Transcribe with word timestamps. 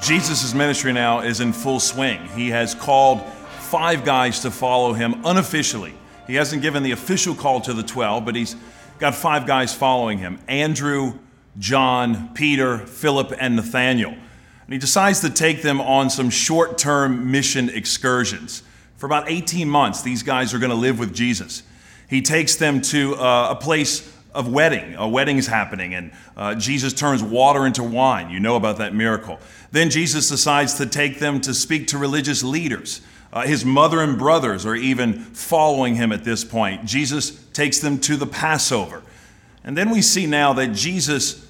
Jesus' 0.00 0.54
ministry 0.54 0.92
now 0.92 1.20
is 1.20 1.40
in 1.40 1.52
full 1.52 1.78
swing. 1.78 2.26
He 2.28 2.48
has 2.48 2.74
called 2.74 3.22
five 3.58 4.04
guys 4.04 4.40
to 4.40 4.50
follow 4.50 4.94
him 4.94 5.24
unofficially. 5.24 5.94
He 6.26 6.34
hasn't 6.36 6.62
given 6.62 6.82
the 6.82 6.92
official 6.92 7.34
call 7.34 7.60
to 7.62 7.74
the 7.74 7.82
12, 7.82 8.24
but 8.24 8.34
he's 8.34 8.56
got 8.98 9.14
five 9.14 9.46
guys 9.46 9.74
following 9.74 10.18
him 10.18 10.38
Andrew, 10.48 11.18
John, 11.58 12.32
Peter, 12.34 12.78
Philip, 12.78 13.34
and 13.38 13.56
Nathaniel. 13.56 14.12
And 14.12 14.72
he 14.72 14.78
decides 14.78 15.20
to 15.20 15.30
take 15.30 15.62
them 15.62 15.80
on 15.80 16.08
some 16.08 16.30
short 16.30 16.78
term 16.78 17.30
mission 17.30 17.68
excursions. 17.68 18.62
For 18.96 19.06
about 19.06 19.28
18 19.28 19.68
months, 19.68 20.02
these 20.02 20.22
guys 20.22 20.54
are 20.54 20.58
going 20.58 20.70
to 20.70 20.76
live 20.76 20.98
with 20.98 21.12
Jesus. 21.14 21.64
He 22.08 22.22
takes 22.22 22.56
them 22.56 22.80
to 22.82 23.16
uh, 23.16 23.48
a 23.50 23.56
place 23.56 24.11
of 24.34 24.52
wedding. 24.52 24.94
A 24.94 25.08
wedding 25.08 25.36
is 25.36 25.46
happening, 25.46 25.94
and 25.94 26.12
uh, 26.36 26.54
Jesus 26.54 26.92
turns 26.92 27.22
water 27.22 27.66
into 27.66 27.82
wine. 27.82 28.30
You 28.30 28.40
know 28.40 28.56
about 28.56 28.78
that 28.78 28.94
miracle. 28.94 29.38
Then 29.70 29.90
Jesus 29.90 30.28
decides 30.28 30.74
to 30.74 30.86
take 30.86 31.18
them 31.18 31.40
to 31.42 31.54
speak 31.54 31.88
to 31.88 31.98
religious 31.98 32.42
leaders. 32.42 33.00
Uh, 33.32 33.42
his 33.46 33.64
mother 33.64 34.00
and 34.00 34.18
brothers 34.18 34.66
are 34.66 34.74
even 34.74 35.14
following 35.14 35.94
him 35.94 36.12
at 36.12 36.24
this 36.24 36.44
point. 36.44 36.84
Jesus 36.84 37.42
takes 37.52 37.78
them 37.78 37.98
to 38.00 38.16
the 38.16 38.26
Passover. 38.26 39.02
And 39.64 39.76
then 39.76 39.90
we 39.90 40.02
see 40.02 40.26
now 40.26 40.52
that 40.54 40.72
Jesus 40.74 41.46